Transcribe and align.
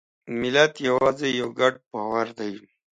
ملت 0.41 0.73
یوازې 0.89 1.27
یو 1.39 1.49
ګډ 1.59 1.73
باور 1.91 2.27
دی. 2.39 2.53